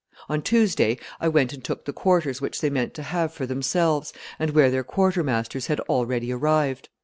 [0.27, 4.11] On Tuesday, I went and took the quarters which they meant to have for themselves,
[4.39, 6.89] and where their quarter masters had already arrived.